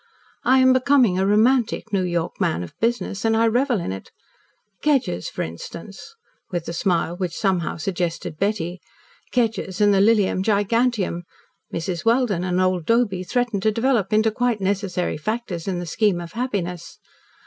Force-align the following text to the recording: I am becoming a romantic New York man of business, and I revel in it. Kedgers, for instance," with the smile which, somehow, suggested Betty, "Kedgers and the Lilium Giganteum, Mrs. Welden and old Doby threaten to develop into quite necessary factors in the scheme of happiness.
I 0.43 0.57
am 0.57 0.73
becoming 0.73 1.19
a 1.19 1.27
romantic 1.27 1.93
New 1.93 2.01
York 2.01 2.41
man 2.41 2.63
of 2.63 2.73
business, 2.79 3.23
and 3.23 3.37
I 3.37 3.45
revel 3.45 3.79
in 3.79 3.91
it. 3.91 4.09
Kedgers, 4.81 5.27
for 5.29 5.43
instance," 5.43 6.15
with 6.49 6.65
the 6.65 6.73
smile 6.73 7.15
which, 7.15 7.35
somehow, 7.35 7.77
suggested 7.77 8.39
Betty, 8.39 8.81
"Kedgers 9.31 9.79
and 9.79 9.93
the 9.93 10.01
Lilium 10.01 10.41
Giganteum, 10.41 11.21
Mrs. 11.71 12.03
Welden 12.03 12.43
and 12.43 12.59
old 12.59 12.87
Doby 12.87 13.21
threaten 13.23 13.61
to 13.61 13.71
develop 13.71 14.11
into 14.11 14.31
quite 14.31 14.59
necessary 14.59 15.17
factors 15.17 15.67
in 15.67 15.77
the 15.77 15.85
scheme 15.85 16.19
of 16.19 16.31
happiness. 16.31 16.97